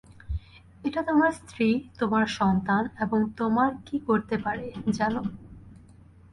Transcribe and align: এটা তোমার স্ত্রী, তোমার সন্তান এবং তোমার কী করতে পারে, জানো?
এটা 0.83 1.01
তোমার 1.03 1.31
স্ত্রী, 1.39 1.67
তোমার 1.99 2.25
সন্তান 2.39 2.83
এবং 2.99 3.19
তোমার 3.37 3.71
কী 3.85 3.97
করতে 4.07 4.35
পারে, 4.37 4.65
জানো? 4.97 5.21